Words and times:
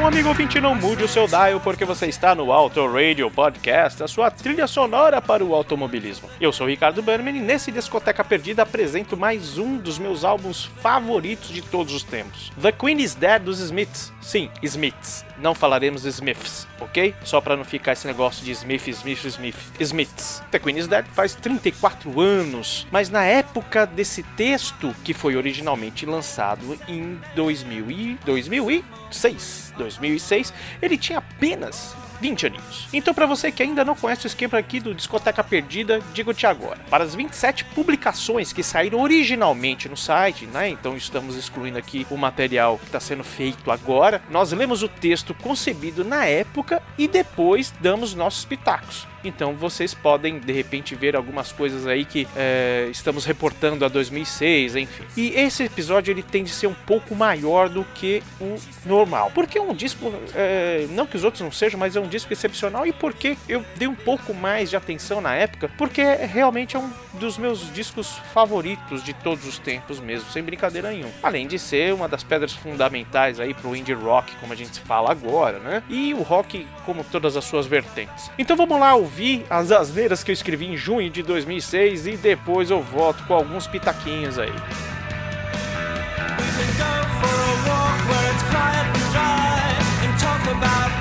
Sobe 0.00 0.06
o 0.06 0.06
som, 0.06 0.06
amigo 0.06 0.28
ouvinte, 0.28 0.60
não 0.60 0.74
mude 0.74 1.04
o 1.04 1.08
seu 1.08 1.26
dial 1.26 1.60
porque 1.60 1.84
você 1.84 2.06
está 2.06 2.34
no 2.34 2.52
Auto 2.52 2.86
Radio 2.86 3.30
Podcast, 3.30 4.02
a 4.02 4.08
sua 4.08 4.30
trilha 4.30 4.66
sonora 4.66 5.20
para 5.20 5.44
o 5.44 5.54
automobilismo. 5.54 6.28
Eu 6.40 6.52
sou 6.52 6.66
o 6.66 6.70
Ricardo 6.70 7.02
Berman 7.02 7.36
e 7.36 7.40
nesse 7.40 7.70
Discoteca 7.70 8.24
Perdida 8.24 8.62
apresento 8.62 9.16
mais 9.16 9.58
um 9.58 9.76
dos 9.76 9.98
meus 9.98 10.24
álbuns 10.24 10.64
favoritos 10.80 11.50
de 11.50 11.60
todos 11.60 11.92
os 11.92 12.02
tempos. 12.02 12.50
The 12.60 12.72
Queen 12.72 13.00
is 13.00 13.14
Dead 13.14 13.42
dos 13.42 13.60
Smiths. 13.60 14.12
Sim, 14.22 14.50
Smiths. 14.62 15.24
Não 15.38 15.54
falaremos 15.54 16.04
Smiths, 16.04 16.66
ok? 16.80 17.14
Só 17.24 17.40
para 17.40 17.56
não 17.56 17.64
ficar 17.64 17.92
esse 17.92 18.06
negócio 18.06 18.44
de 18.44 18.52
Smith, 18.52 18.86
Smith, 18.88 19.24
Smith. 19.24 19.56
Smiths. 19.80 20.42
The 20.50 20.58
Queen 20.58 20.78
is 20.78 20.86
Dead 20.86 21.04
faz 21.12 21.34
34 21.34 22.20
anos, 22.20 22.86
mas 22.90 23.10
na 23.10 23.24
época 23.24 23.86
desse 23.86 24.22
texto, 24.22 24.94
que 25.04 25.14
foi 25.14 25.36
originalmente 25.36 26.06
lançado 26.06 26.78
em 26.86 27.18
2000 27.34 27.90
e 27.90 28.18
2006, 28.24 29.69
2006, 29.80 30.52
ele 30.80 30.96
tinha 30.96 31.18
apenas 31.18 31.96
20 32.20 32.46
aninhos. 32.46 32.88
Então, 32.92 33.14
para 33.14 33.26
você 33.26 33.50
que 33.50 33.62
ainda 33.62 33.84
não 33.84 33.96
conhece 33.96 34.26
o 34.26 34.28
esquema 34.28 34.58
aqui 34.58 34.78
do 34.78 34.94
Discoteca 34.94 35.42
Perdida, 35.42 36.00
digo-te 36.12 36.46
agora. 36.46 36.78
Para 36.90 37.02
as 37.02 37.14
27 37.14 37.64
publicações 37.66 38.52
que 38.52 38.62
saíram 38.62 39.00
originalmente 39.00 39.88
no 39.88 39.96
site, 39.96 40.46
né? 40.46 40.68
Então 40.68 40.96
estamos 40.96 41.36
excluindo 41.36 41.78
aqui 41.78 42.06
o 42.10 42.16
material 42.16 42.78
que 42.78 42.86
está 42.86 43.00
sendo 43.00 43.24
feito 43.24 43.70
agora. 43.70 44.22
Nós 44.30 44.52
lemos 44.52 44.82
o 44.82 44.88
texto 44.88 45.34
concebido 45.34 46.04
na 46.04 46.26
época 46.26 46.82
e 46.98 47.08
depois 47.08 47.72
damos 47.80 48.14
nossos 48.14 48.44
pitacos. 48.44 49.09
Então 49.24 49.54
vocês 49.54 49.94
podem 49.94 50.38
de 50.38 50.52
repente 50.52 50.94
ver 50.94 51.16
algumas 51.16 51.52
coisas 51.52 51.86
aí 51.86 52.04
que 52.04 52.26
é, 52.36 52.88
estamos 52.90 53.24
reportando 53.24 53.84
a 53.84 53.88
2006, 53.88 54.76
enfim. 54.76 55.04
E 55.16 55.30
esse 55.30 55.64
episódio 55.64 56.12
ele 56.12 56.22
tende 56.22 56.50
a 56.50 56.54
ser 56.54 56.66
um 56.66 56.74
pouco 56.74 57.14
maior 57.14 57.68
do 57.68 57.84
que 57.84 58.22
o 58.40 58.56
normal, 58.86 59.30
porque 59.34 59.58
é 59.58 59.62
um 59.62 59.74
disco, 59.74 60.12
é, 60.34 60.86
não 60.90 61.06
que 61.06 61.16
os 61.16 61.24
outros 61.24 61.42
não 61.42 61.52
sejam, 61.52 61.78
mas 61.78 61.96
é 61.96 62.00
um 62.00 62.08
disco 62.08 62.32
excepcional 62.32 62.86
e 62.86 62.92
porque 62.92 63.36
eu 63.48 63.64
dei 63.76 63.88
um 63.88 63.94
pouco 63.94 64.32
mais 64.32 64.70
de 64.70 64.76
atenção 64.76 65.20
na 65.20 65.34
época, 65.34 65.70
porque 65.76 66.02
realmente 66.02 66.76
é 66.76 66.78
um 66.78 66.90
dos 67.14 67.36
meus 67.36 67.72
discos 67.72 68.18
favoritos 68.32 69.02
de 69.02 69.12
todos 69.12 69.46
os 69.46 69.58
tempos 69.58 70.00
mesmo, 70.00 70.30
sem 70.30 70.42
brincadeira 70.42 70.90
nenhuma. 70.90 71.12
Além 71.22 71.46
de 71.46 71.58
ser 71.58 71.92
uma 71.92 72.08
das 72.08 72.22
pedras 72.22 72.52
fundamentais 72.52 73.40
aí 73.40 73.52
pro 73.54 73.74
indie 73.74 73.92
rock, 73.92 74.34
como 74.36 74.52
a 74.52 74.56
gente 74.56 74.80
fala 74.80 75.10
agora, 75.10 75.58
né? 75.58 75.82
E 75.88 76.14
o 76.14 76.22
rock 76.22 76.66
como 76.84 77.04
todas 77.04 77.36
as 77.36 77.44
suas 77.44 77.66
vertentes. 77.66 78.30
Então 78.38 78.56
vamos 78.56 78.78
lá, 78.78 78.94
o 78.94 79.09
ouvir 79.10 79.44
as 79.50 79.72
asneiras 79.72 80.22
que 80.22 80.30
eu 80.30 80.32
escrevi 80.32 80.66
em 80.66 80.76
junho 80.76 81.10
de 81.10 81.22
2006 81.22 82.06
e 82.06 82.16
depois 82.16 82.70
eu 82.70 82.80
volto 82.80 83.24
com 83.24 83.34
alguns 83.34 83.66
pitaquinhos 83.66 84.38
aí. 84.38 84.52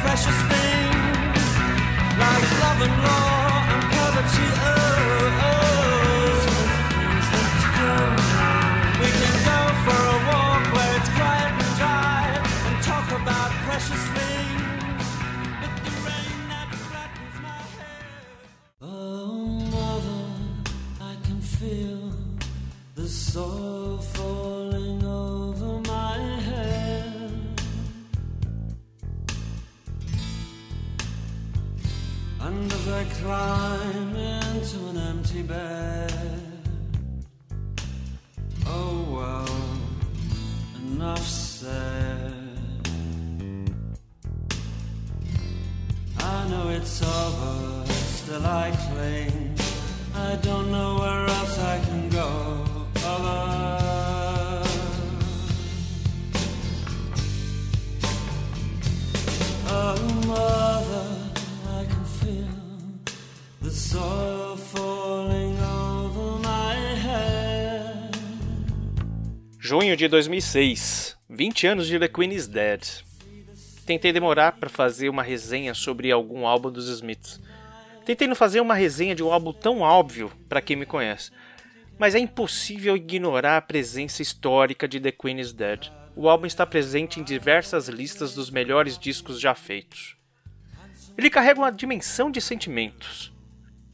precious 0.02 0.50
soil 23.34 23.98
falling 24.16 25.04
over 25.06 25.72
my 25.88 26.18
head. 26.48 27.32
And 32.42 32.74
as 32.74 32.88
I 32.88 33.04
climb 33.22 34.16
into 34.16 34.78
an 34.92 34.98
empty 35.12 35.44
bed, 35.44 36.14
oh 38.66 38.96
well, 39.16 39.58
enough 40.82 41.28
said. 41.28 42.34
I 46.18 46.48
know 46.50 46.70
it's 46.70 46.98
over, 47.04 47.86
still 48.18 48.46
I 48.46 48.72
cling. 48.86 49.56
I 50.16 50.36
don't 50.48 50.72
know 50.72 50.92
where 51.02 51.26
else 51.38 51.60
I 51.60 51.80
can 51.86 51.99
falling 64.58 65.56
my. 66.42 66.76
Junho 69.60 69.96
de 69.96 70.08
2006, 70.08 71.18
20 71.30 71.68
anos 71.68 71.88
de 71.88 72.00
The 72.00 72.08
Queen 72.08 72.34
is 72.34 72.48
Dead. 72.48 72.82
Tentei 73.86 74.14
demorar 74.14 74.54
para 74.54 74.70
fazer 74.70 75.10
uma 75.10 75.24
resenha 75.24 75.74
sobre 75.74 76.12
algum 76.12 76.46
álbum 76.46 76.72
dos 76.72 76.88
Smiths. 76.90 77.40
Tentei 78.06 78.28
não 78.28 78.36
fazer 78.36 78.62
uma 78.62 78.74
resenha 78.74 79.14
de 79.14 79.24
um 79.24 79.32
álbum 79.32 79.54
tão 79.54 79.82
óbvio 79.82 80.32
para 80.48 80.62
quem 80.62 80.76
me 80.76 80.86
conhece, 80.86 81.32
mas 81.98 82.16
é 82.16 82.20
impossível 82.20 82.96
ignorar 82.96 83.58
a 83.58 83.62
presença 83.62 84.22
histórica 84.22 84.88
de 84.88 85.00
The 85.00 85.12
Queen 85.12 85.40
is 85.40 85.54
Dead. 85.54 85.92
O 86.16 86.28
álbum 86.28 86.46
está 86.46 86.66
presente 86.66 87.20
em 87.20 87.24
diversas 87.24 87.88
listas 87.88 88.34
dos 88.34 88.50
melhores 88.50 88.98
discos 88.98 89.40
já 89.40 89.54
feitos. 89.54 90.18
Ele 91.18 91.30
carrega 91.30 91.60
uma 91.60 91.72
dimensão 91.72 92.32
de 92.32 92.42
sentimentos. 92.42 93.32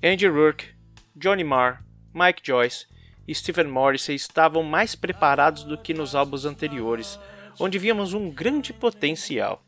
Andy 0.05 0.27
Rourke, 0.27 0.67
Johnny 1.15 1.43
Marr, 1.43 1.83
Mike 2.13 2.39
Joyce 2.43 2.85
e 3.27 3.33
Stephen 3.33 3.65
Morrissey 3.65 4.13
estavam 4.13 4.61
mais 4.61 4.93
preparados 4.93 5.63
do 5.63 5.79
que 5.79 5.95
nos 5.95 6.13
álbuns 6.13 6.45
anteriores, 6.45 7.19
onde 7.59 7.79
víamos 7.79 8.13
um 8.13 8.29
grande 8.29 8.71
potencial. 8.71 9.65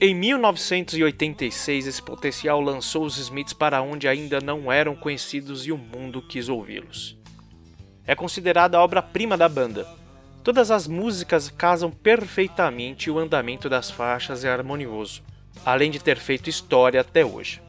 Em 0.00 0.12
1986, 0.12 1.86
esse 1.86 2.02
potencial 2.02 2.60
lançou 2.60 3.04
os 3.04 3.16
Smiths 3.16 3.52
para 3.52 3.80
onde 3.80 4.08
ainda 4.08 4.40
não 4.40 4.72
eram 4.72 4.96
conhecidos 4.96 5.64
e 5.64 5.70
o 5.70 5.78
mundo 5.78 6.20
quis 6.20 6.48
ouvi-los. 6.48 7.16
É 8.04 8.16
considerada 8.16 8.76
a 8.76 8.82
obra-prima 8.82 9.36
da 9.36 9.48
banda. 9.48 9.86
Todas 10.42 10.72
as 10.72 10.88
músicas 10.88 11.48
casam 11.48 11.92
perfeitamente 11.92 13.08
e 13.08 13.12
o 13.12 13.20
andamento 13.20 13.68
das 13.68 13.88
faixas 13.88 14.44
é 14.44 14.50
harmonioso, 14.50 15.22
além 15.64 15.92
de 15.92 16.00
ter 16.00 16.16
feito 16.16 16.50
história 16.50 17.00
até 17.00 17.24
hoje. 17.24 17.62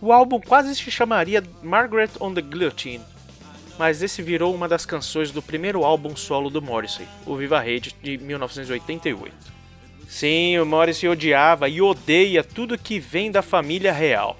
O 0.00 0.12
álbum 0.12 0.40
quase 0.40 0.74
se 0.76 0.90
chamaria 0.90 1.42
Margaret 1.62 2.10
on 2.20 2.32
the 2.32 2.40
Guillotine, 2.40 3.04
mas 3.78 4.02
esse 4.02 4.22
virou 4.22 4.54
uma 4.54 4.68
das 4.68 4.86
canções 4.86 5.30
do 5.30 5.42
primeiro 5.42 5.84
álbum 5.84 6.14
solo 6.14 6.50
do 6.50 6.62
Morrissey, 6.62 7.06
o 7.26 7.36
Viva 7.36 7.60
Rede 7.60 7.94
de 8.02 8.16
1988. 8.18 9.34
Sim, 10.08 10.58
o 10.58 10.64
Morrissey 10.64 11.08
odiava 11.08 11.68
e 11.68 11.82
odeia 11.82 12.42
tudo 12.42 12.78
que 12.78 12.98
vem 12.98 13.30
da 13.30 13.42
família 13.42 13.92
real. 13.92 14.38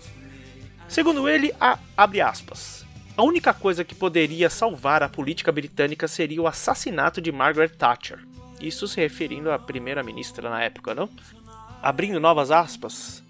Segundo 0.89 1.29
ele, 1.29 1.53
a, 1.61 1.79
abre 1.97 2.21
aspas, 2.21 2.87
a 3.17 3.23
única 3.23 3.53
coisa 3.53 3.85
que 3.85 3.95
poderia 3.95 4.49
salvar 4.49 5.03
a 5.03 5.09
política 5.09 5.53
britânica 5.53 6.07
seria 6.09 6.41
o 6.41 6.47
assassinato 6.47 7.21
de 7.21 7.33
Margaret 7.33 7.71
Thatcher. 7.71 8.21
Isso 8.61 8.89
se 8.89 9.01
referindo 9.01 9.51
à 9.51 9.59
primeira-ministra 9.59 10.49
na 10.49 10.63
época, 10.63 10.95
não? 10.95 11.09
Abrindo 11.83 12.19
novas 12.19 12.51
aspas. 12.51 13.23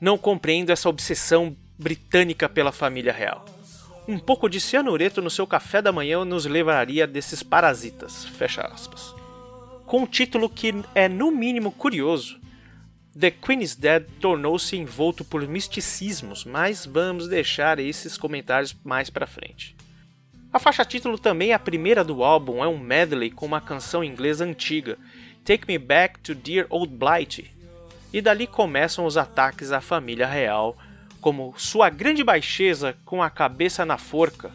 Não 0.00 0.18
compreendo 0.18 0.70
essa 0.70 0.88
obsessão 0.88 1.56
britânica 1.78 2.48
pela 2.48 2.72
família 2.72 3.12
real. 3.12 3.44
Um 4.06 4.18
pouco 4.18 4.48
de 4.48 4.60
cianureto 4.60 5.22
no 5.22 5.30
seu 5.30 5.46
café 5.46 5.80
da 5.80 5.92
manhã 5.92 6.24
nos 6.24 6.44
livraria 6.44 7.06
desses 7.06 7.42
parasitas. 7.42 8.24
Fecha 8.26 8.62
aspas. 8.62 9.14
com 9.86 10.02
um 10.02 10.06
título 10.06 10.48
que 10.48 10.74
é 10.94 11.08
no 11.08 11.30
mínimo 11.30 11.70
curioso. 11.70 12.40
The 13.18 13.30
Queen 13.30 13.62
is 13.62 13.76
Dead 13.76 14.04
tornou-se 14.20 14.76
envolto 14.76 15.24
por 15.24 15.46
misticismos, 15.46 16.44
mas 16.44 16.84
vamos 16.84 17.28
deixar 17.28 17.78
esses 17.78 18.18
comentários 18.18 18.74
mais 18.82 19.08
para 19.08 19.26
frente. 19.26 19.76
A 20.52 20.58
faixa 20.58 20.84
título 20.84 21.18
também 21.18 21.50
é 21.50 21.54
a 21.54 21.58
primeira 21.58 22.02
do 22.02 22.24
álbum, 22.24 22.62
é 22.62 22.68
um 22.68 22.78
medley 22.78 23.30
com 23.30 23.46
uma 23.46 23.60
canção 23.60 24.02
inglesa 24.02 24.44
antiga, 24.44 24.98
Take 25.44 25.66
Me 25.68 25.78
Back 25.78 26.18
to 26.20 26.34
Dear 26.34 26.66
Old 26.70 26.92
Blighty. 26.92 27.50
E 28.14 28.22
dali 28.22 28.46
começam 28.46 29.04
os 29.06 29.16
ataques 29.16 29.72
à 29.72 29.80
família 29.80 30.24
real, 30.24 30.76
como 31.20 31.52
Sua 31.56 31.90
Grande 31.90 32.22
Baixeza 32.22 32.96
com 33.04 33.20
a 33.20 33.28
cabeça 33.28 33.84
na 33.84 33.98
forca. 33.98 34.52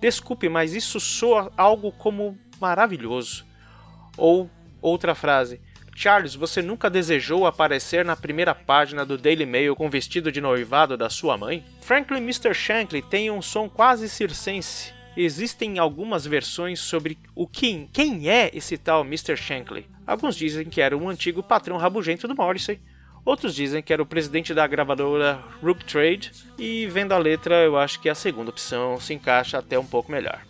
Desculpe, 0.00 0.48
mas 0.48 0.76
isso 0.76 1.00
soa 1.00 1.52
algo 1.56 1.90
como 1.90 2.38
maravilhoso. 2.60 3.44
Ou 4.16 4.48
outra 4.80 5.12
frase, 5.16 5.60
Charles, 5.92 6.36
você 6.36 6.62
nunca 6.62 6.88
desejou 6.88 7.48
aparecer 7.48 8.04
na 8.04 8.14
primeira 8.14 8.54
página 8.54 9.04
do 9.04 9.18
Daily 9.18 9.44
Mail 9.44 9.74
com 9.74 9.90
vestido 9.90 10.30
de 10.30 10.40
noivado 10.40 10.96
da 10.96 11.10
sua 11.10 11.36
mãe? 11.36 11.64
Franklin 11.80 12.18
Mr. 12.18 12.54
Shankly 12.54 13.02
tem 13.02 13.28
um 13.28 13.42
som 13.42 13.68
quase 13.68 14.08
circense. 14.08 14.94
Existem 15.16 15.80
algumas 15.80 16.24
versões 16.24 16.78
sobre 16.78 17.18
o 17.34 17.48
quem, 17.48 17.90
quem 17.92 18.30
é 18.30 18.52
esse 18.54 18.78
tal 18.78 19.04
Mr. 19.04 19.36
Shankly. 19.36 19.88
Alguns 20.06 20.36
dizem 20.36 20.66
que 20.66 20.80
era 20.80 20.96
um 20.96 21.08
antigo 21.08 21.42
patrão 21.42 21.76
rabugento 21.76 22.28
do 22.28 22.36
Morrissey, 22.36 22.80
outros 23.24 23.54
dizem 23.54 23.82
que 23.82 23.92
era 23.92 24.02
o 24.02 24.06
presidente 24.06 24.54
da 24.54 24.66
gravadora 24.66 25.42
Rook 25.62 25.84
Trade, 25.84 26.32
e 26.58 26.86
vendo 26.86 27.12
a 27.12 27.18
letra 27.18 27.62
eu 27.62 27.78
acho 27.78 28.00
que 28.00 28.08
a 28.08 28.14
segunda 28.14 28.50
opção 28.50 29.00
se 29.00 29.14
encaixa 29.14 29.58
até 29.58 29.78
um 29.78 29.86
pouco 29.86 30.10
melhor. 30.10 30.40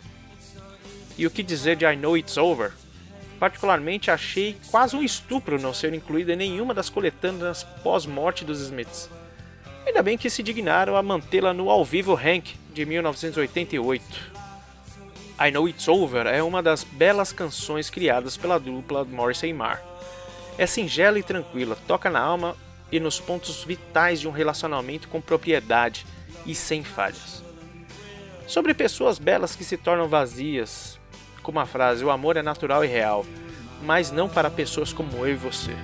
E 1.17 1.25
o 1.25 1.31
que 1.31 1.43
dizer 1.43 1.75
de 1.75 1.85
I 1.85 1.95
Know 1.95 2.17
It's 2.17 2.37
Over? 2.37 2.71
Particularmente 3.39 4.11
achei 4.11 4.55
quase 4.69 4.95
um 4.95 5.03
estupro 5.03 5.59
não 5.59 5.73
ser 5.73 5.93
incluída 5.93 6.33
em 6.33 6.37
nenhuma 6.37 6.73
das 6.73 6.89
coletâneas 6.89 7.63
pós-morte 7.83 8.45
dos 8.45 8.61
Smiths. 8.61 9.09
Ainda 9.85 10.03
bem 10.03 10.17
que 10.17 10.29
se 10.29 10.43
dignaram 10.43 10.95
a 10.95 11.01
mantê-la 11.01 11.53
no 11.53 11.69
Ao 11.69 11.83
Vivo 11.83 12.13
Hank 12.13 12.55
de 12.71 12.85
1988. 12.85 14.03
I 15.39 15.51
Know 15.51 15.67
It's 15.67 15.87
Over 15.87 16.27
é 16.27 16.43
uma 16.43 16.61
das 16.61 16.83
belas 16.83 17.31
canções 17.31 17.89
criadas 17.89 18.37
pela 18.37 18.59
dupla 18.59 19.03
Morrissey 19.03 19.49
e 19.49 19.53
Marr. 19.53 19.90
É 20.61 20.67
singela 20.67 21.17
e 21.17 21.23
tranquila, 21.23 21.75
toca 21.87 22.07
na 22.07 22.19
alma 22.19 22.55
e 22.91 22.99
nos 22.99 23.19
pontos 23.19 23.63
vitais 23.63 24.19
de 24.21 24.27
um 24.27 24.31
relacionamento 24.31 25.07
com 25.07 25.19
propriedade 25.19 26.05
e 26.45 26.53
sem 26.53 26.83
falhas. 26.83 27.43
Sobre 28.45 28.75
pessoas 28.75 29.17
belas 29.17 29.55
que 29.55 29.63
se 29.63 29.75
tornam 29.75 30.07
vazias, 30.07 30.99
como 31.41 31.59
a 31.59 31.65
frase: 31.65 32.05
O 32.05 32.11
amor 32.11 32.37
é 32.37 32.43
natural 32.43 32.85
e 32.85 32.87
real, 32.87 33.25
mas 33.81 34.11
não 34.11 34.29
para 34.29 34.51
pessoas 34.51 34.93
como 34.93 35.25
eu 35.25 35.31
e 35.31 35.35
você. 35.35 35.75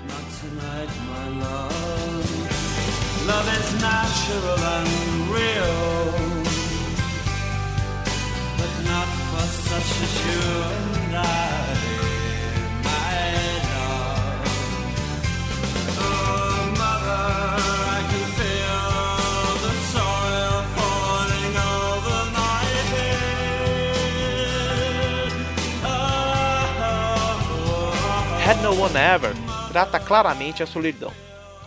Had 28.47 28.61
No 28.63 28.81
One 28.81 28.95
Ever 28.95 29.33
trata 29.73 29.99
claramente 29.99 30.63
a 30.63 30.65
solidão. 30.65 31.11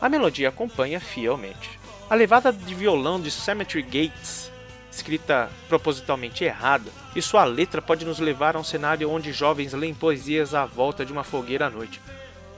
A 0.01 0.09
melodia 0.09 0.49
acompanha 0.49 0.99
fielmente. 0.99 1.79
A 2.09 2.15
levada 2.15 2.51
de 2.51 2.75
violão 2.75 3.21
de 3.21 3.31
Cemetery 3.31 3.83
Gates, 3.83 4.51
escrita 4.91 5.51
propositalmente 5.69 6.43
errada, 6.43 6.91
e 7.15 7.21
sua 7.21 7.45
letra 7.45 7.83
pode 7.83 8.07
nos 8.07 8.19
levar 8.19 8.57
a 8.57 8.59
um 8.59 8.65
cenário 8.65 9.11
onde 9.11 9.31
jovens 9.31 9.75
leem 9.75 9.93
poesias 9.93 10.55
à 10.55 10.65
volta 10.65 11.05
de 11.05 11.13
uma 11.13 11.23
fogueira 11.23 11.67
à 11.67 11.71
noite. 11.71 12.01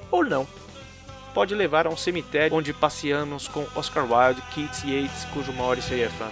Ou 0.09 0.25
não. 0.25 0.47
Pode 1.35 1.53
levar 1.53 1.89
a 1.89 1.91
um 1.91 1.97
cemitério 1.97 2.57
onde 2.57 2.73
passeamos 2.73 3.49
com 3.49 3.67
Oscar 3.75 4.05
Wilde, 4.05 4.41
Keats 4.55 4.85
Yates, 4.85 5.25
cujo 5.35 5.53
maior 5.53 5.83
seria 5.83 6.09
fã. 6.11 6.31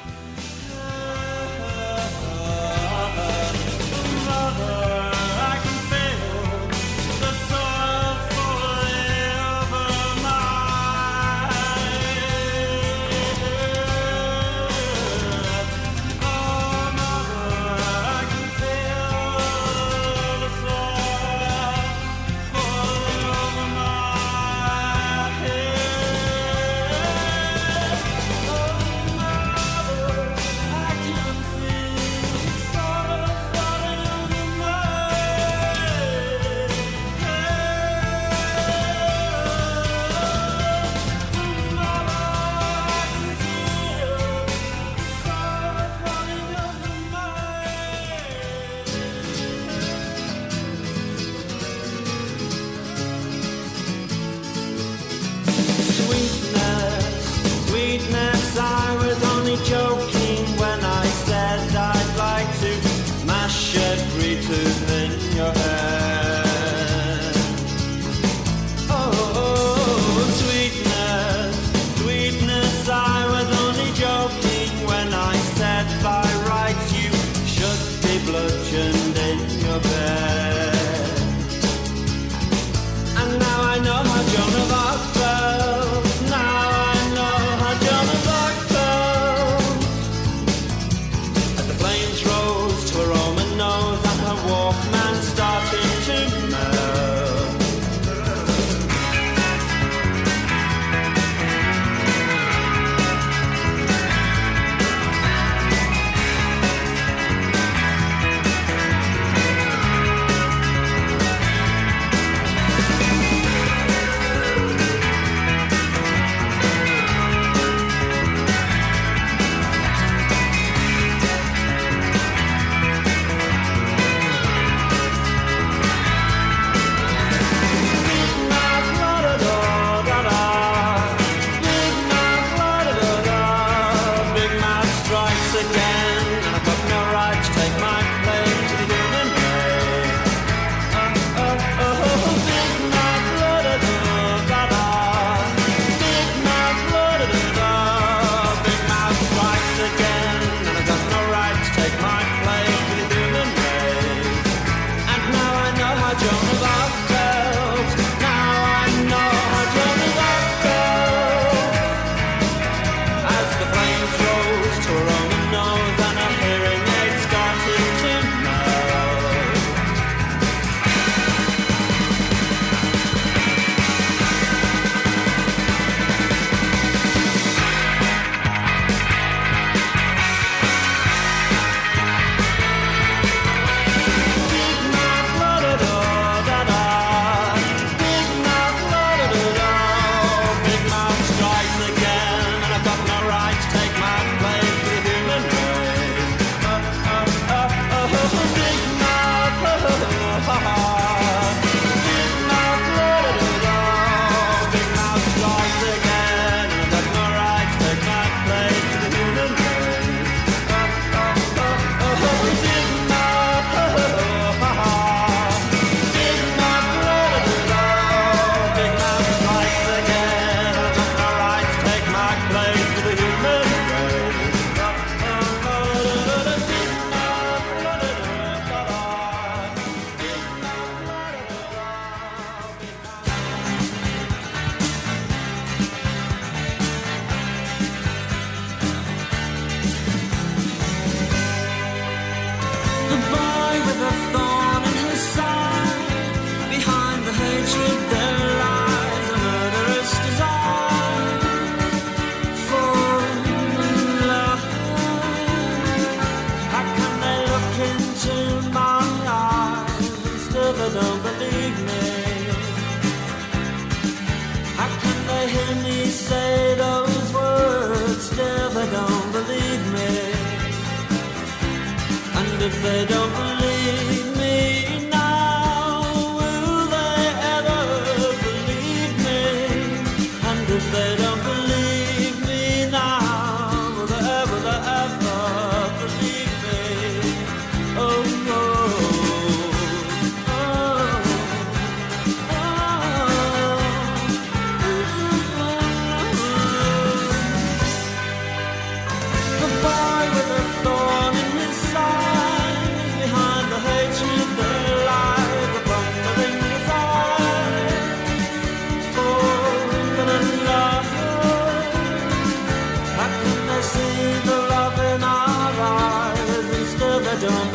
If 272.73 272.83
they 272.83 273.07
don't 273.07 273.33
believe 273.33 273.60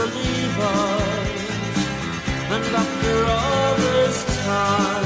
believe 0.05 0.59
us. 0.59 1.41
And 2.53 2.63
after 2.83 3.15
all 3.37 3.71
this 3.87 4.17
time, 4.45 5.05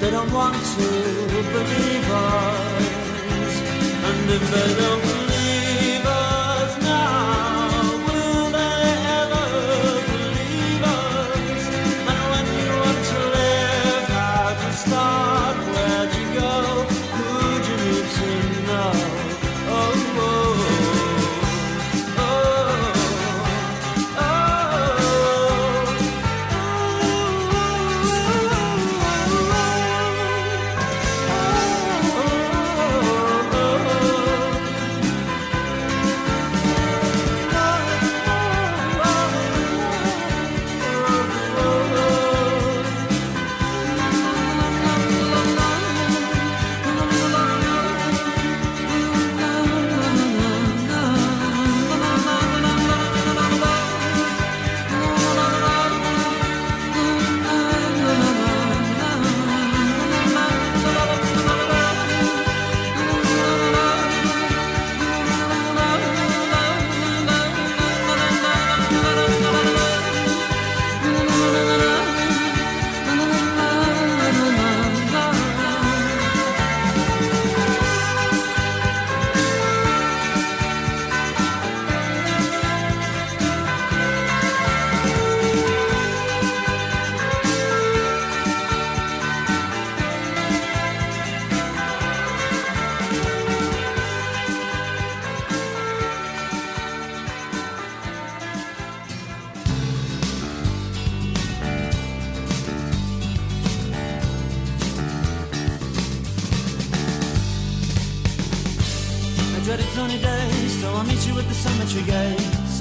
they 0.00 0.10
don't 0.10 0.32
want 0.32 0.56
to 0.76 0.88
believe 1.56 2.08
us. 2.10 3.54
And 4.08 4.30
if 4.36 4.42
they 4.54 4.68
don't 4.82 5.01
sunny 109.94 110.18
day, 110.18 110.68
so 110.80 110.88
I'll 110.88 111.04
meet 111.04 111.26
you 111.26 111.38
at 111.38 111.46
the 111.46 111.54
cemetery 111.54 112.02
gates. 112.04 112.80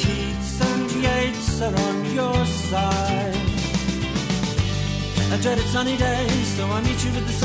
Keats 0.00 0.60
and 0.62 0.90
Yates 1.02 1.60
are 1.60 1.74
on 1.88 2.14
your 2.14 2.46
side. 2.46 3.56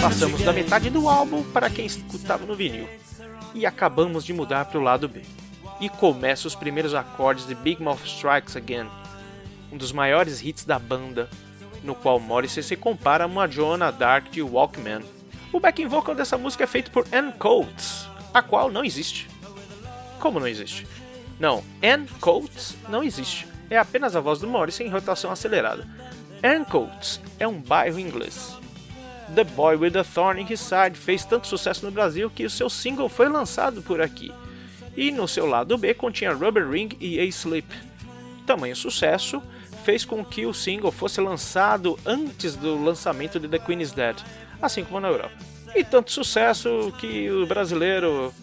Passamos 0.01 0.41
da 0.41 0.53
metade 0.53 0.89
do 0.89 1.09
álbum 1.09 1.43
para 1.51 1.69
quem 1.69 1.85
escutava 1.85 2.45
no 2.45 2.55
vinil. 2.55 2.87
E 3.53 3.65
acabamos 3.65 4.23
de 4.23 4.31
mudar 4.33 4.65
para 4.65 4.79
o 4.79 4.81
lado 4.81 5.09
B. 5.09 5.23
E 5.79 5.89
começa 5.89 6.47
os 6.47 6.55
primeiros 6.55 6.93
acordes 6.93 7.45
de 7.45 7.55
Big 7.55 7.81
Mouth 7.81 8.05
Strikes 8.05 8.55
Again, 8.55 8.87
um 9.71 9.77
dos 9.77 9.91
maiores 9.91 10.41
hits 10.41 10.63
da 10.63 10.79
banda, 10.79 11.29
no 11.83 11.95
qual 11.95 12.19
Morrissey 12.19 12.63
se 12.63 12.75
compara 12.77 13.25
a 13.25 13.27
uma 13.27 13.47
Joanna 13.47 13.91
Dark 13.91 14.29
de 14.29 14.41
Walkman. 14.41 15.01
O 15.51 15.59
backing 15.59 15.87
vocal 15.87 16.15
dessa 16.15 16.37
música 16.37 16.63
é 16.63 16.67
feito 16.67 16.91
por 16.91 17.05
Ann 17.11 17.31
Coates, 17.31 18.07
a 18.33 18.41
qual 18.41 18.71
não 18.71 18.83
existe. 18.83 19.27
Como 20.19 20.39
não 20.39 20.47
existe? 20.47 20.87
Não, 21.39 21.63
Ann 21.83 22.05
Coates 22.19 22.75
não 22.87 23.03
existe. 23.03 23.47
É 23.69 23.77
apenas 23.77 24.15
a 24.15 24.19
voz 24.19 24.39
do 24.39 24.47
Morrissey 24.47 24.85
em 24.85 24.89
rotação 24.89 25.31
acelerada. 25.31 25.87
Ann 26.43 26.63
Coates 26.63 27.19
é 27.39 27.47
um 27.47 27.59
bairro 27.59 27.99
inglês. 27.99 28.57
The 29.33 29.43
Boy 29.43 29.77
with 29.77 29.97
a 29.97 30.03
Thorn 30.03 30.41
in 30.41 30.45
His 30.51 30.59
Side 30.59 30.97
fez 30.97 31.23
tanto 31.23 31.47
sucesso 31.47 31.85
no 31.85 31.91
Brasil 31.91 32.29
que 32.29 32.45
o 32.45 32.49
seu 32.49 32.69
single 32.69 33.07
foi 33.07 33.29
lançado 33.29 33.81
por 33.81 34.01
aqui. 34.01 34.31
E 34.95 35.09
no 35.09 35.27
seu 35.27 35.45
lado 35.45 35.77
B 35.77 35.93
continha 35.93 36.33
Rubber 36.33 36.69
Ring 36.69 36.89
e 36.99 37.19
A 37.19 37.23
Sleep. 37.23 37.67
Tamanho 38.45 38.75
sucesso 38.75 39.41
fez 39.85 40.03
com 40.03 40.23
que 40.23 40.45
o 40.45 40.53
single 40.53 40.91
fosse 40.91 41.21
lançado 41.21 41.97
antes 42.05 42.55
do 42.55 42.83
lançamento 42.83 43.39
de 43.39 43.47
The 43.47 43.59
Queen 43.59 43.81
is 43.81 43.93
Dead, 43.93 44.17
assim 44.61 44.83
como 44.83 44.99
na 44.99 45.07
Europa. 45.07 45.50
E 45.75 45.83
tanto 45.83 46.11
sucesso 46.11 46.93
que 46.99 47.29
o 47.31 47.45
brasileiro 47.45 48.33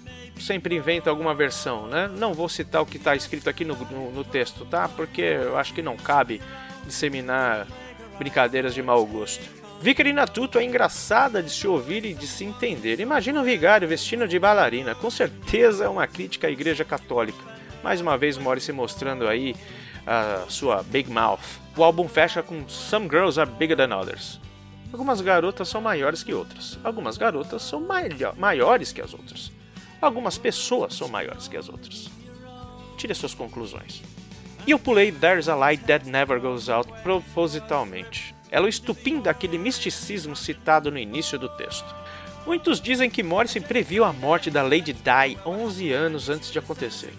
sempre 0.41 0.77
inventa 0.77 1.11
alguma 1.11 1.35
versão, 1.35 1.87
né? 1.87 2.09
Não 2.17 2.33
vou 2.33 2.49
citar 2.49 2.83
o 2.83 2.87
que 2.87 2.97
está 2.97 3.15
escrito 3.15 3.51
aqui 3.51 3.65
no, 3.65 3.75
no, 3.75 4.11
no 4.11 4.25
texto, 4.25 4.65
tá? 4.65 4.89
Porque 4.89 5.23
eu 5.23 5.57
acho 5.57 5.75
que 5.75 5.83
não 5.83 5.97
cabe 5.97 6.41
disseminar 6.87 7.67
brincadeiras 8.19 8.75
de 8.75 8.83
mau 8.83 9.05
gosto. 9.05 9.59
Vicarina 9.81 10.27
Tuto 10.27 10.59
é 10.59 10.65
engraçada 10.65 11.41
de 11.43 11.51
se 11.51 11.67
ouvir 11.69 12.05
e 12.05 12.15
de 12.15 12.27
se 12.27 12.45
entender. 12.45 12.99
Imagina 12.99 13.41
um 13.41 13.45
vigário 13.45 13.87
vestindo 13.87 14.27
de 14.27 14.39
bailarina. 14.39 14.95
Com 14.95 15.11
certeza 15.11 15.85
é 15.85 15.89
uma 15.89 16.07
crítica 16.07 16.49
à 16.49 16.51
Igreja 16.51 16.85
Católica. 16.85 17.39
Mais 17.83 18.01
uma 18.01 18.19
vez 18.19 18.37
Morrissey 18.37 18.75
mostrando 18.75 19.29
aí 19.29 19.55
a 20.05 20.47
sua 20.49 20.83
Big 20.83 21.09
Mouth. 21.09 21.61
O 21.77 21.85
álbum 21.85 22.09
fecha 22.09 22.43
com 22.43 22.69
Some 22.69 23.09
Girls 23.09 23.39
Are 23.39 23.49
Bigger 23.49 23.77
Than 23.77 23.97
Others. 23.97 24.41
Algumas 24.93 25.21
garotas 25.21 25.69
são 25.69 25.81
maiores 25.81 26.23
que 26.23 26.33
outras. 26.33 26.79
Algumas 26.83 27.17
garotas 27.19 27.63
são 27.63 27.81
maio- 27.81 28.35
maiores 28.37 28.93
que 28.93 29.01
as 29.03 29.13
outras. 29.13 29.53
Algumas 30.01 30.39
pessoas 30.39 30.95
são 30.95 31.09
maiores 31.09 31.47
que 31.49 31.57
as 31.57 31.69
outras. 31.69 32.09
Tire 32.97 33.15
suas 33.15 33.35
conclusões. 33.35 34.03
E 34.67 34.71
eu 34.71 34.79
pulei 34.79 35.13
There's 35.13 35.49
a 35.49 35.55
Light 35.55 35.85
That 35.85 36.09
Never 36.09 36.41
Goes 36.41 36.69
Out 36.69 36.91
propositalmente. 37.03 38.35
Ela 38.51 38.65
é 38.65 38.67
o 38.67 38.69
estupim 38.69 39.21
daquele 39.21 39.59
misticismo 39.59 40.35
citado 40.35 40.91
no 40.91 40.99
início 40.99 41.39
do 41.39 41.49
texto. 41.51 41.95
Muitos 42.47 42.81
dizem 42.81 43.11
que 43.11 43.23
Morrison 43.23 43.61
previu 43.61 44.05
a 44.05 44.13
morte 44.13 44.51
da 44.51 44.63
Lady 44.63 44.93
Di 44.95 45.37
11 45.45 45.93
anos 45.93 46.31
antes 46.31 46.51
de 46.51 46.59
acontecer. 46.59 47.13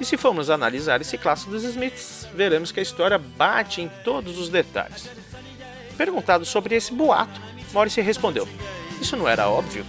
E 0.00 0.04
se 0.04 0.16
formos 0.16 0.50
analisar 0.50 1.00
esse 1.00 1.16
clássico 1.16 1.52
dos 1.52 1.62
Smiths, 1.62 2.26
veremos 2.34 2.72
que 2.72 2.80
a 2.80 2.82
história 2.82 3.16
bate 3.16 3.80
em 3.80 3.88
todos 4.02 4.36
os 4.38 4.48
detalhes. 4.48 5.08
Perguntado 5.96 6.44
sobre 6.44 6.74
esse 6.74 6.92
boato, 6.92 7.40
Morrissey 7.72 8.02
respondeu: 8.04 8.48
Isso 9.00 9.16
não 9.16 9.28
era 9.28 9.48
óbvio? 9.48 9.84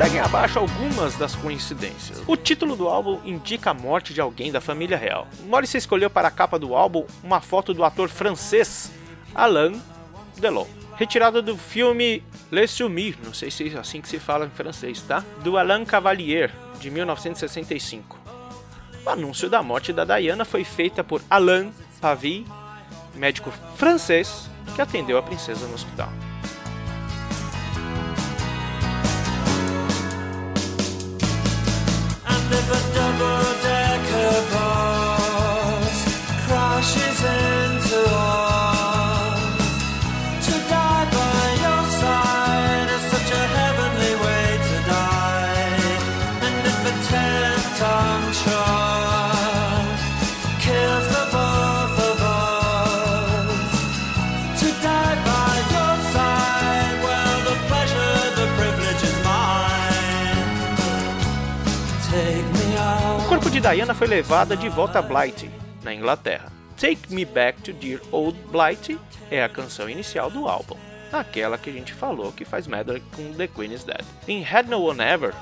Seguem 0.00 0.18
abaixo 0.18 0.58
algumas 0.58 1.14
das 1.16 1.34
coincidências. 1.34 2.22
O 2.26 2.34
título 2.34 2.74
do 2.74 2.88
álbum 2.88 3.20
indica 3.22 3.72
a 3.72 3.74
morte 3.74 4.14
de 4.14 4.20
alguém 4.22 4.50
da 4.50 4.58
família 4.58 4.96
real. 4.96 5.28
Morrissey 5.44 5.76
escolheu 5.76 6.08
para 6.08 6.28
a 6.28 6.30
capa 6.30 6.58
do 6.58 6.74
álbum 6.74 7.04
uma 7.22 7.42
foto 7.42 7.74
do 7.74 7.84
ator 7.84 8.08
francês 8.08 8.90
Alain 9.34 9.78
Delon, 10.38 10.66
retirada 10.96 11.42
do 11.42 11.54
filme 11.54 12.24
Le 12.50 12.66
Sommir, 12.66 13.18
não 13.22 13.34
sei 13.34 13.50
se 13.50 13.68
é 13.68 13.78
assim 13.78 14.00
que 14.00 14.08
se 14.08 14.18
fala 14.18 14.46
em 14.46 14.50
francês, 14.50 15.02
tá? 15.02 15.22
Do 15.44 15.58
Alain 15.58 15.84
Cavalier, 15.84 16.50
de 16.80 16.90
1965. 16.90 18.18
O 19.04 19.10
anúncio 19.10 19.50
da 19.50 19.62
morte 19.62 19.92
da 19.92 20.06
Diana 20.06 20.46
foi 20.46 20.64
feita 20.64 21.04
por 21.04 21.20
Alain 21.28 21.74
Pavie, 22.00 22.46
médico 23.14 23.52
francês 23.76 24.48
que 24.74 24.80
atendeu 24.80 25.18
a 25.18 25.22
princesa 25.22 25.66
no 25.66 25.74
hospital. 25.74 26.10
Diana 63.60 63.94
foi 63.94 64.06
levada 64.06 64.56
de 64.56 64.70
volta 64.70 65.00
a 65.00 65.02
Blighty, 65.02 65.50
na 65.82 65.92
Inglaterra. 65.92 66.50
Take 66.78 67.12
Me 67.12 67.26
Back 67.26 67.60
to 67.60 67.74
Dear 67.74 68.00
Old 68.10 68.38
Blighty 68.50 68.98
é 69.30 69.44
a 69.44 69.50
canção 69.50 69.88
inicial 69.88 70.30
do 70.30 70.48
álbum, 70.48 70.78
aquela 71.12 71.58
que 71.58 71.68
a 71.68 71.72
gente 71.72 71.92
falou 71.92 72.32
que 72.32 72.46
faz 72.46 72.66
medley 72.66 73.02
com 73.14 73.34
The 73.34 73.48
Queen 73.48 73.74
is 73.74 73.84
Dead. 73.84 74.02
Em 74.26 74.42
Had 74.42 74.66
No 74.66 74.82
One 74.88 75.02
Ever, 75.02 75.34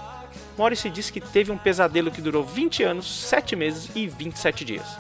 Morrissey 0.57 0.91
disse 0.91 1.13
que 1.13 1.21
teve 1.21 1.53
um 1.53 1.57
pesadelo 1.57 2.11
que 2.11 2.21
durou 2.21 2.43
20 2.43 2.83
anos, 2.83 3.09
7 3.09 3.55
meses 3.55 3.89
e 3.95 4.09
27 4.09 4.65
dias. 4.65 4.99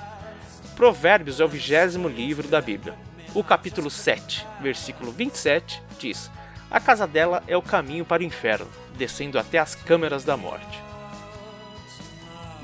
Provérbios 0.76 1.40
é 1.40 1.44
o 1.44 1.48
vigésimo 1.48 2.06
livro 2.06 2.46
da 2.46 2.60
Bíblia. 2.60 2.94
O 3.34 3.42
capítulo 3.42 3.90
7, 3.90 4.46
versículo 4.60 5.10
27, 5.10 5.82
diz: 5.98 6.30
A 6.70 6.78
casa 6.78 7.04
dela 7.04 7.42
é 7.48 7.56
o 7.56 7.62
caminho 7.62 8.04
para 8.04 8.22
o 8.22 8.26
inferno, 8.26 8.68
descendo 8.96 9.40
até 9.40 9.58
as 9.58 9.74
câmeras 9.74 10.22
da 10.22 10.36
morte. 10.36 10.87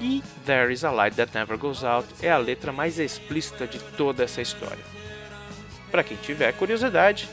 E 0.01 0.23
There 0.45 0.73
Is 0.73 0.85
a 0.85 0.91
Light 0.91 1.17
That 1.17 1.33
Never 1.35 1.57
Goes 1.57 1.85
Out 1.85 2.09
é 2.23 2.31
a 2.31 2.39
letra 2.39 2.73
mais 2.73 2.99
explícita 2.99 3.67
de 3.67 3.79
toda 3.79 4.25
essa 4.25 4.43
história. 4.43 4.85
Para 5.91 6.03
quem 6.03 6.17
tiver 6.17 6.53
curiosidade, 6.53 7.29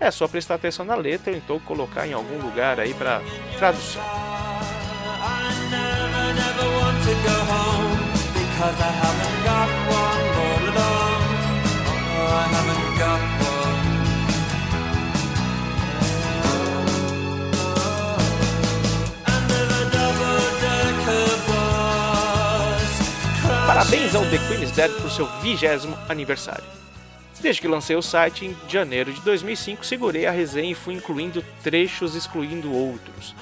é 0.00 0.10
só 0.10 0.26
prestar 0.26 0.54
atenção 0.54 0.84
na 0.84 0.94
letra 0.94 1.32
ou 1.32 1.38
então 1.38 1.60
colocar 1.60 2.06
em 2.06 2.12
algum 2.12 2.40
lugar 2.40 2.80
aí 2.80 2.94
para 2.94 3.20
tradução. 3.58 4.02
Parabéns 23.68 24.14
ao 24.14 24.24
The 24.24 24.38
Queen's 24.48 24.70
Dead 24.70 24.90
por 24.92 25.10
seu 25.10 25.26
vigésimo 25.42 25.94
aniversário. 26.08 26.64
Desde 27.38 27.60
que 27.60 27.68
lancei 27.68 27.94
o 27.96 28.02
site 28.02 28.46
em 28.46 28.56
janeiro 28.66 29.12
de 29.12 29.20
2005, 29.20 29.84
segurei 29.84 30.24
a 30.24 30.30
resenha 30.30 30.72
e 30.72 30.74
fui 30.74 30.94
incluindo 30.94 31.44
trechos 31.62 32.14
excluindo 32.14 32.72
outros, 32.72 33.34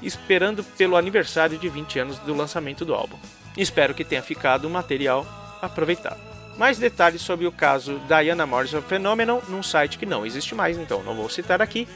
esperando 0.00 0.64
pelo 0.64 0.96
aniversário 0.96 1.58
de 1.58 1.68
20 1.68 1.98
anos 1.98 2.18
do 2.20 2.34
lançamento 2.34 2.86
do 2.86 2.94
álbum. 2.94 3.18
Espero 3.54 3.92
que 3.92 4.02
tenha 4.02 4.22
ficado 4.22 4.66
um 4.66 4.70
material 4.70 5.26
aproveitado. 5.60 6.22
Mais 6.56 6.78
detalhes 6.78 7.20
sobre 7.20 7.46
o 7.46 7.52
caso 7.52 8.00
Diana 8.08 8.46
Morrison 8.46 8.80
Phenomenon 8.80 9.40
num 9.46 9.62
site 9.62 9.98
que 9.98 10.06
não 10.06 10.24
existe 10.24 10.54
mais, 10.54 10.78
então 10.78 11.02
não 11.02 11.14
vou 11.14 11.28
citar 11.28 11.60
aqui, 11.60 11.86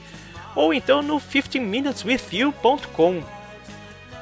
ou 0.55 0.75
então 0.75 1.01
no 1.01 1.17
15minuteswithyou.com 1.17 3.40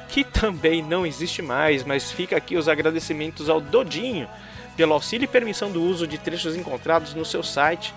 que 0.09 0.23
também 0.23 0.81
não 0.81 1.05
existe 1.05 1.41
mais, 1.41 1.83
mas 1.83 2.11
fica 2.11 2.35
aqui 2.35 2.57
os 2.57 2.67
agradecimentos 2.67 3.47
ao 3.47 3.61
Dodinho 3.61 4.27
pelo 4.75 4.93
auxílio 4.93 5.25
e 5.25 5.27
permissão 5.27 5.71
do 5.71 5.81
uso 5.81 6.07
de 6.07 6.17
trechos 6.17 6.55
encontrados 6.55 7.13
no 7.13 7.23
seu 7.23 7.43
site 7.43 7.93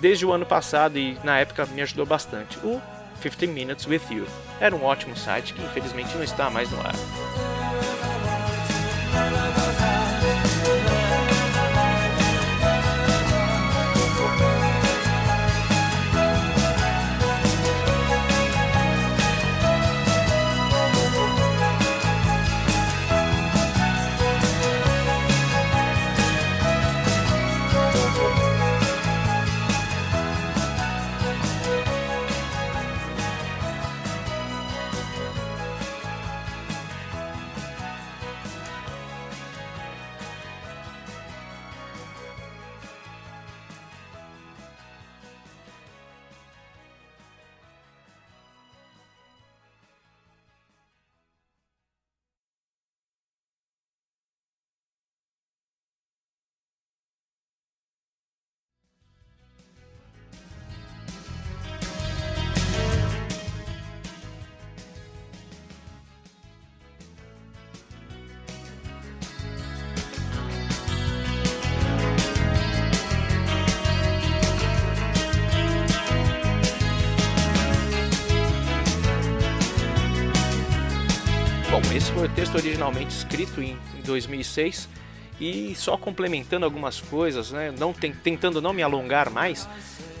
desde 0.00 0.26
o 0.26 0.32
ano 0.32 0.44
passado 0.44 0.98
e 0.98 1.16
na 1.22 1.38
época 1.38 1.64
me 1.66 1.80
ajudou 1.82 2.04
bastante. 2.04 2.58
O 2.58 2.80
15 3.20 3.46
Minutes 3.46 3.86
with 3.86 4.02
You. 4.10 4.26
Era 4.60 4.74
um 4.74 4.84
ótimo 4.84 5.16
site 5.16 5.54
que 5.54 5.62
infelizmente 5.62 6.14
não 6.16 6.24
está 6.24 6.50
mais 6.50 6.70
no 6.70 6.80
ar. 6.80 6.94
Texto 82.52 82.54
originalmente 82.54 83.14
escrito 83.14 83.62
em 83.62 83.76
2006 84.04 84.88
e 85.40 85.74
só 85.74 85.96
complementando 85.96 86.64
algumas 86.64 87.00
coisas, 87.00 87.50
né, 87.50 87.72
não 87.76 87.92
tentando 87.92 88.60
não 88.60 88.72
me 88.72 88.82
alongar 88.82 89.30
mais. 89.30 89.68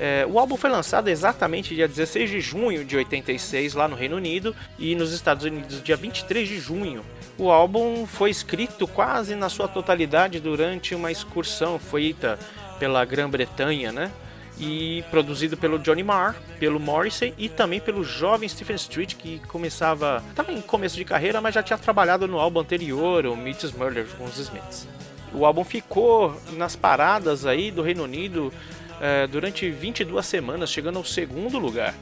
É, 0.00 0.26
o 0.28 0.38
álbum 0.38 0.56
foi 0.56 0.70
lançado 0.70 1.08
exatamente 1.08 1.74
dia 1.74 1.86
16 1.86 2.30
de 2.30 2.40
junho 2.40 2.84
de 2.84 2.96
86 2.96 3.74
lá 3.74 3.86
no 3.86 3.94
Reino 3.94 4.16
Unido 4.16 4.56
e 4.78 4.94
nos 4.94 5.12
Estados 5.12 5.44
Unidos 5.44 5.82
dia 5.82 5.96
23 5.96 6.48
de 6.48 6.58
junho. 6.58 7.04
O 7.38 7.50
álbum 7.50 8.06
foi 8.06 8.30
escrito 8.30 8.88
quase 8.88 9.34
na 9.34 9.48
sua 9.48 9.68
totalidade 9.68 10.40
durante 10.40 10.94
uma 10.94 11.12
excursão 11.12 11.78
feita 11.78 12.38
pela 12.78 13.04
Grã-Bretanha, 13.04 13.92
né? 13.92 14.10
E 14.58 15.04
produzido 15.10 15.56
pelo 15.56 15.78
Johnny 15.78 16.02
Marr, 16.02 16.36
pelo 16.58 16.78
Morrissey 16.78 17.34
e 17.38 17.48
também 17.48 17.80
pelo 17.80 18.04
jovem 18.04 18.48
Stephen 18.48 18.76
Street, 18.76 19.14
que 19.14 19.40
começava, 19.48 20.22
estava 20.30 20.52
em 20.52 20.60
começo 20.60 20.96
de 20.96 21.04
carreira, 21.04 21.40
mas 21.40 21.54
já 21.54 21.62
tinha 21.62 21.78
trabalhado 21.78 22.28
no 22.28 22.38
álbum 22.38 22.60
anterior, 22.60 23.26
o 23.26 23.36
Meets 23.36 23.72
Murder, 23.72 24.06
com 24.18 24.24
os 24.24 24.38
Smiths. 24.38 24.86
O 25.34 25.46
álbum 25.46 25.64
ficou 25.64 26.38
nas 26.52 26.76
paradas 26.76 27.46
aí 27.46 27.70
do 27.70 27.82
Reino 27.82 28.04
Unido 28.04 28.52
eh, 29.00 29.26
durante 29.26 29.70
22 29.70 30.24
semanas, 30.24 30.70
chegando 30.70 30.98
ao 30.98 31.04
segundo 31.04 31.58
lugar. 31.58 31.94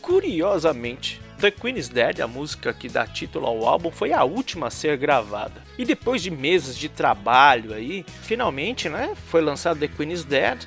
Curiosamente, 0.00 1.20
The 1.38 1.50
Queen 1.50 1.76
is 1.76 1.88
Dead, 1.88 2.20
a 2.20 2.28
música 2.28 2.72
que 2.72 2.88
dá 2.88 3.06
título 3.06 3.46
ao 3.46 3.66
álbum, 3.66 3.90
foi 3.90 4.12
a 4.12 4.22
última 4.22 4.66
a 4.66 4.70
ser 4.70 4.96
gravada. 4.96 5.62
E 5.78 5.84
depois 5.84 6.22
de 6.22 6.30
meses 6.30 6.76
de 6.76 6.88
trabalho 6.88 7.72
aí, 7.72 8.04
finalmente, 8.22 8.88
né, 8.88 9.12
foi 9.26 9.40
lançado 9.40 9.80
The 9.80 9.88
Queen 9.88 10.12
is 10.12 10.24
Dead, 10.24 10.66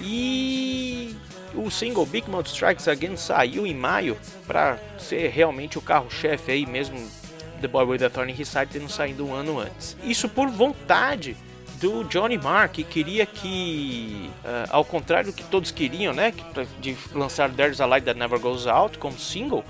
e 0.00 1.14
o 1.54 1.70
single 1.70 2.06
Big 2.06 2.28
Mouth 2.30 2.46
Strikes 2.46 2.88
Again 2.88 3.16
saiu 3.16 3.66
em 3.66 3.74
maio 3.74 4.16
para 4.46 4.78
ser 4.98 5.28
realmente 5.30 5.78
o 5.78 5.82
carro-chefe 5.82 6.52
aí 6.52 6.66
mesmo 6.66 6.96
The 7.60 7.68
Boy 7.68 7.84
with 7.84 7.98
the 7.98 8.08
Thorn 8.08 8.32
in 8.32 8.40
His 8.40 8.48
Side 8.48 8.68
tendo 8.72 8.88
saído 8.88 9.26
um 9.26 9.34
ano 9.34 9.58
antes. 9.58 9.96
Isso 10.02 10.28
por 10.28 10.48
vontade 10.48 11.36
do 11.80 12.04
Johnny 12.04 12.36
Marr, 12.36 12.68
que 12.68 12.84
queria 12.84 13.24
que, 13.24 14.30
uh, 14.44 14.68
ao 14.70 14.84
contrário 14.84 15.30
do 15.30 15.36
que 15.36 15.42
todos 15.44 15.70
queriam, 15.70 16.12
né, 16.12 16.32
de 16.78 16.96
lançar 17.14 17.50
There's 17.50 17.80
a 17.80 17.86
Light 17.86 18.04
That 18.04 18.18
Never 18.18 18.38
Goes 18.38 18.66
Out 18.66 18.98
como 18.98 19.18
single, 19.18 19.64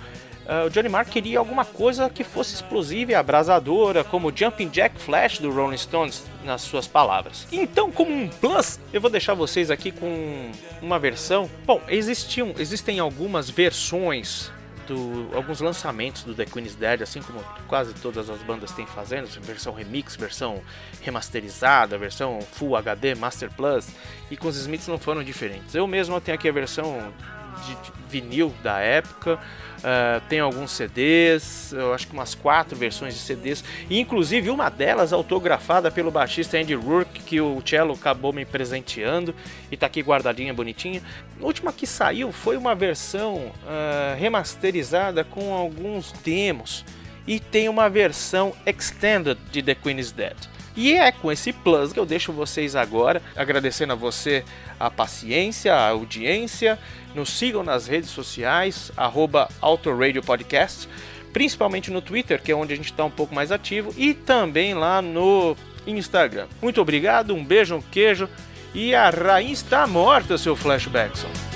uh, 0.51 0.67
o 0.67 0.71
Johnny 0.71 0.89
Marr 0.89 1.07
queria 1.07 1.39
alguma 1.39 1.65
coisa 1.65 2.11
que 2.11 2.25
fosse 2.25 2.55
explosiva 2.55 3.13
e 3.13 3.15
abrasadora, 3.15 4.03
como 4.03 4.35
Jumping 4.35 4.69
Jack 4.69 5.01
Flash 5.01 5.39
do 5.39 5.51
Rolling 5.51 5.77
Stones, 5.77 6.25
nas 6.45 6.63
suas 6.63 6.87
palavras. 6.89 7.47
Então, 7.53 7.91
como 7.91 8.13
um 8.13 8.29
plus, 8.29 8.81
eu 8.93 9.01
vou 9.01 9.11
deixar 9.11 9.35
vocês 9.35 9.71
aqui 9.71 9.93
com 9.93 10.51
uma 10.83 10.99
versão. 10.99 11.49
Bom, 11.65 11.81
existiam, 11.89 12.55
existem 12.59 12.99
algumas 12.99 13.49
versões 13.49 14.51
do, 14.91 15.29
alguns 15.37 15.61
lançamentos 15.61 16.25
do 16.25 16.35
The 16.35 16.45
Queen's 16.45 16.75
Dead, 16.75 17.03
assim 17.03 17.23
como 17.23 17.41
quase 17.69 17.95
todas 17.95 18.29
as 18.29 18.43
bandas 18.43 18.73
têm 18.73 18.87
fazendo, 18.87 19.29
versão 19.43 19.73
remix, 19.73 20.17
versão 20.17 20.61
remasterizada, 21.01 21.97
versão 21.97 22.41
Full 22.53 22.75
HD, 22.77 23.15
Master 23.15 23.51
Plus, 23.53 23.87
e 24.31 24.37
com 24.37 24.49
os 24.49 24.57
Smiths 24.57 24.89
não 24.89 24.99
foram 24.99 25.23
diferentes. 25.23 25.75
Eu 25.75 25.87
mesmo 25.87 26.21
tenho 26.21 26.35
aqui 26.35 26.49
a 26.49 26.53
versão 26.53 27.13
de 27.61 27.77
vinil 28.09 28.55
da 28.63 28.79
época, 28.79 29.39
Uh, 29.81 30.21
tem 30.29 30.41
alguns 30.41 30.73
CDs, 30.73 31.73
eu 31.73 31.95
acho 31.95 32.07
que 32.07 32.13
umas 32.13 32.35
quatro 32.35 32.77
versões 32.77 33.15
de 33.15 33.21
CDs, 33.21 33.65
inclusive 33.89 34.51
uma 34.51 34.69
delas 34.69 35.11
autografada 35.11 35.91
pelo 35.91 36.11
baixista 36.11 36.59
Andy 36.59 36.75
Rourke, 36.75 37.23
que 37.23 37.41
o 37.41 37.63
Cello 37.65 37.95
acabou 37.95 38.31
me 38.31 38.45
presenteando 38.45 39.35
e 39.73 39.79
tá 39.79 39.87
aqui 39.87 40.03
guardadinha, 40.03 40.53
bonitinha. 40.53 41.03
A 41.41 41.45
última 41.47 41.73
que 41.73 41.87
saiu 41.87 42.31
foi 42.31 42.59
uma 42.59 42.75
versão 42.75 43.37
uh, 43.37 44.19
remasterizada 44.19 45.25
com 45.25 45.55
alguns 45.55 46.13
demos, 46.13 46.85
e 47.27 47.41
tem 47.41 47.67
uma 47.67 47.89
versão 47.89 48.53
extended 48.67 49.39
de 49.51 49.63
The 49.63 49.75
Queen 49.75 49.99
is 49.99 50.13
Dead. 50.13 50.37
E 50.81 50.95
é 50.95 51.13
com 51.13 51.31
esse 51.31 51.53
plus 51.53 51.93
que 51.93 52.01
eu 52.01 52.07
deixo 52.07 52.33
vocês 52.33 52.75
agora, 52.75 53.21
agradecendo 53.37 53.93
a 53.93 53.97
você 53.97 54.43
a 54.79 54.91
paciência, 54.91 55.75
a 55.75 55.91
audiência. 55.91 56.79
Nos 57.15 57.29
sigam 57.29 57.63
nas 57.63 57.87
redes 57.87 58.09
sociais, 58.09 58.91
arroba 58.97 59.47
Podcast, 60.25 60.89
principalmente 61.35 61.91
no 61.91 62.01
Twitter, 62.01 62.41
que 62.41 62.51
é 62.51 62.57
onde 62.57 62.73
a 62.73 62.77
gente 62.77 62.93
está 62.93 63.05
um 63.05 63.11
pouco 63.11 63.35
mais 63.35 63.53
ativo, 63.53 63.93
e 63.95 64.15
também 64.15 64.73
lá 64.73 65.03
no 65.03 65.55
Instagram. 65.87 66.47
Muito 66.63 66.81
obrigado, 66.81 67.35
um 67.35 67.45
beijo, 67.45 67.77
um 67.77 67.83
queijo, 67.83 68.27
e 68.73 68.95
a 68.95 69.11
rainha 69.11 69.53
está 69.53 69.87
morta, 69.87 70.39
seu 70.39 70.57
Flashbackson. 70.57 71.50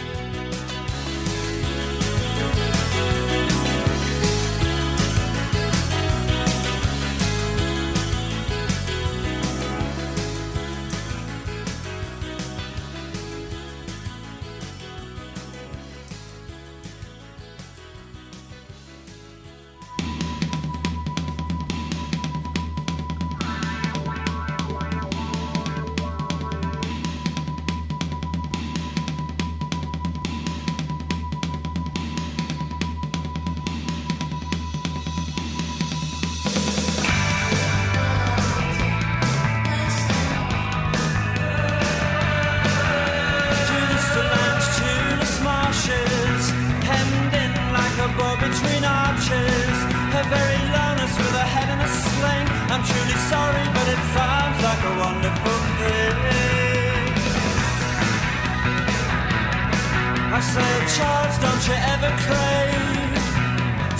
chance 60.88 61.38
don't 61.38 61.64
you 61.66 61.76
ever 61.96 62.10
crave 62.20 63.24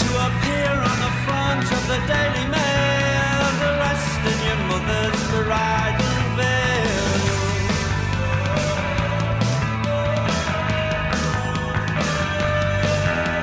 to 0.01 0.09
appear 0.27 0.69
on 0.69 0.97
the 1.01 1.13
front 1.25 1.65
of 1.65 1.83
the 1.89 1.99
Daily 2.05 2.47
Mail, 2.53 3.43
dressed 3.57 4.25
in 4.29 4.39
your 4.45 4.61
mother's 4.69 5.21
bridal 5.33 6.17
veil? 6.37 7.09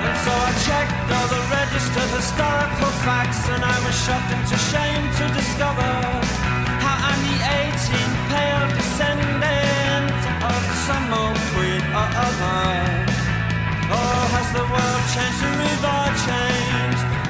And 0.06 0.16
so 0.22 0.32
I 0.32 0.52
checked 0.68 1.10
all 1.10 1.28
the 1.34 1.42
registered 1.50 2.12
historical 2.14 2.94
facts, 3.02 3.50
and 3.50 3.64
I 3.64 3.78
was 3.86 3.96
shocked 4.06 4.32
into 4.38 4.58
shame 4.70 5.06
to 5.18 5.26
discover. 5.34 6.21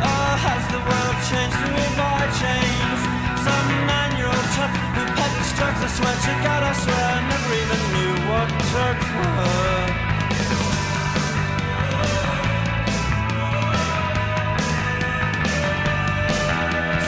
Oh, 0.06 0.34
has 0.46 0.64
the 0.70 0.78
world 0.86 1.18
changed 1.34 1.58
I 1.98 2.30
changed? 2.38 3.06
Some 3.42 3.70
manual 3.90 4.42
who 4.94 5.02
God, 6.46 6.62
I 6.62 6.74
swear 6.78 6.94
I 6.94 7.20
never 7.26 7.52
even 7.58 7.82
knew 7.94 8.14
what 8.30 8.50
were. 9.18 9.86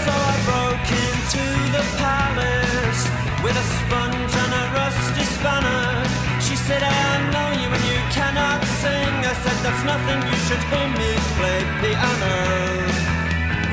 So 0.01 0.09
I 0.09 0.35
broke 0.49 0.89
into 1.05 1.45
the 1.69 1.85
palace 2.01 3.03
with 3.45 3.55
a 3.61 3.65
sponge 3.77 4.33
and 4.41 4.51
a 4.57 4.65
rusty 4.73 5.25
spanner. 5.37 6.01
She 6.41 6.55
said, 6.57 6.81
I 6.81 7.29
know 7.29 7.61
you 7.61 7.69
and 7.69 7.85
you 7.93 7.99
cannot 8.09 8.65
sing. 8.81 9.13
I 9.21 9.33
said, 9.37 9.57
that's 9.61 9.83
nothing 9.85 10.32
should 10.53 10.63
hear 10.69 10.87
me 10.87 11.11
play 11.37 11.59
piano. 11.81 12.35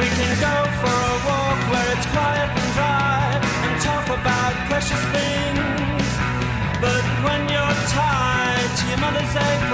We 0.00 0.06
can 0.16 0.32
go 0.46 0.56
for 0.80 0.96
a 1.12 1.16
walk 1.28 1.60
where 1.70 1.88
it's 1.94 2.06
quiet 2.14 2.48
and 2.60 2.70
dry 2.78 3.26
and 3.66 3.74
talk 3.82 4.06
about 4.18 4.52
precious 4.68 5.02
things. 5.16 6.08
But 6.80 7.04
when 7.24 7.40
you're 7.52 7.76
tied 7.96 8.70
to 8.78 8.84
your 8.88 8.98
mother's 8.98 9.36
egg. 9.36 9.69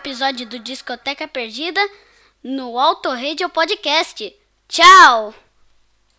Episódio 0.00 0.46
do 0.46 0.58
Discoteca 0.58 1.28
Perdida 1.28 1.80
no 2.42 2.78
Auto 2.78 3.10
Radio 3.10 3.50
Podcast. 3.50 4.34
Tchau! 4.66 5.34